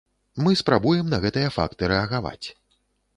Мы 0.45 0.53
спрабуем 0.61 1.11
на 1.13 1.19
гэтыя 1.25 1.51
факты 1.57 1.91
рэагаваць. 1.93 2.47